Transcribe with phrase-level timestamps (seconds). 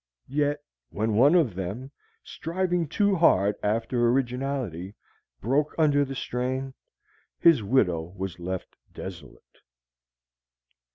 [0.33, 0.57] Yet
[0.89, 1.91] when one of them,
[2.23, 4.95] striving too hard after originality,
[5.39, 6.73] broke under the strain,
[7.37, 9.59] his widow was left desolate.